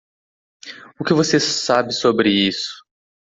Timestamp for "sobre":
1.93-2.31